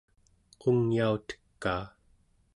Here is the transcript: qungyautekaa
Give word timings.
qungyautekaa 0.59 1.83